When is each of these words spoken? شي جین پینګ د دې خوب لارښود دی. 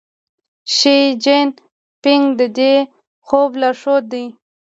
شي 0.75 0.97
جین 1.23 1.47
پینګ 2.03 2.25
د 2.39 2.41
دې 2.57 2.73
خوب 3.25 3.51
لارښود 3.61 4.03
دی. 4.13 4.25